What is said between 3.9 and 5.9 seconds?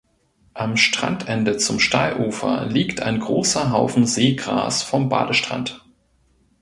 Seegras vom Badestrand.